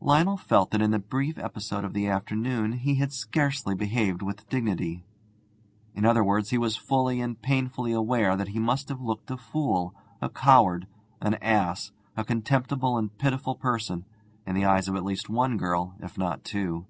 [0.00, 4.48] Lionel felt that in the brief episode of the afternoon he had scarcely behaved with
[4.48, 5.04] dignity.
[5.96, 9.36] In other words, he was fully and painfully aware that he must have looked a
[9.36, 9.92] fool,
[10.22, 10.86] a coward,
[11.20, 14.04] an ass, a contemptible and pitiful person,
[14.46, 16.86] in the eyes of at least one girl, if not of two.